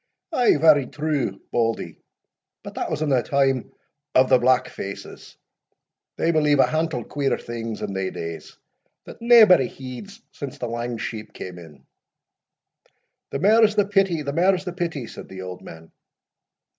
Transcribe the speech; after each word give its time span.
"Ay, 0.33 0.57
very 0.57 0.87
true, 0.87 1.39
Bauldie, 1.51 2.01
but 2.63 2.73
that 2.73 2.89
was 2.89 3.03
in 3.03 3.09
the 3.09 3.21
time 3.21 3.71
o' 4.15 4.23
the 4.25 4.39
blackfaces 4.39 5.35
they 6.17 6.31
believed 6.31 6.59
a 6.59 6.65
hantle 6.65 7.03
queer 7.03 7.37
things 7.37 7.83
in 7.83 7.93
thae 7.93 8.09
days, 8.09 8.57
that 9.05 9.21
naebody 9.21 9.67
heeds 9.67 10.19
since 10.31 10.57
the 10.57 10.67
lang 10.67 10.97
sheep 10.97 11.33
cam 11.33 11.59
in." 11.59 11.85
"The 13.29 13.37
mair's 13.37 13.75
the 13.75 13.85
pity, 13.85 14.23
the 14.23 14.33
mair's 14.33 14.65
the 14.65 14.73
pity," 14.73 15.05
said 15.05 15.29
the 15.29 15.43
old 15.43 15.61
man. 15.61 15.91